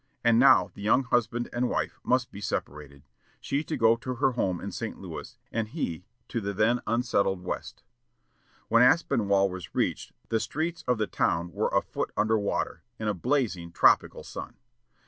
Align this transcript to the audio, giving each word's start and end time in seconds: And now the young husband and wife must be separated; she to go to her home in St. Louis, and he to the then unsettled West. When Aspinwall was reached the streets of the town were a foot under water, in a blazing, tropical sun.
And 0.23 0.39
now 0.39 0.71
the 0.73 0.81
young 0.81 1.03
husband 1.03 1.47
and 1.53 1.69
wife 1.69 1.99
must 2.03 2.31
be 2.31 2.41
separated; 2.41 3.03
she 3.39 3.63
to 3.65 3.77
go 3.77 3.95
to 3.97 4.15
her 4.15 4.31
home 4.31 4.59
in 4.59 4.71
St. 4.71 4.97
Louis, 4.97 5.37
and 5.51 5.67
he 5.67 6.05
to 6.27 6.41
the 6.41 6.53
then 6.53 6.81
unsettled 6.87 7.43
West. 7.43 7.83
When 8.67 8.81
Aspinwall 8.81 9.47
was 9.51 9.75
reached 9.75 10.13
the 10.29 10.39
streets 10.39 10.83
of 10.87 10.97
the 10.97 11.05
town 11.05 11.51
were 11.51 11.69
a 11.71 11.83
foot 11.83 12.11
under 12.17 12.39
water, 12.39 12.81
in 12.97 13.07
a 13.07 13.13
blazing, 13.13 13.71
tropical 13.71 14.23
sun. 14.23 14.55